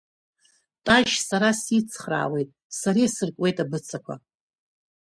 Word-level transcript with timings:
Ташь 0.85 1.15
сара 1.27 1.49
сицхраауеит, 1.61 2.49
сара 2.79 2.99
исыркуеит 3.07 3.57
абыцақәа! 3.63 4.15